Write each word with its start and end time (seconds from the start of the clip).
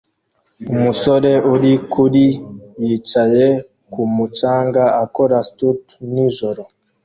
Umusore 0.73 1.31
uri 1.53 1.73
kuri 1.93 2.25
yicaye 2.85 3.47
kumu 3.91 4.23
canga 4.37 4.83
akora 5.03 5.37
stunt 5.47 5.85
nijoro 6.13 6.63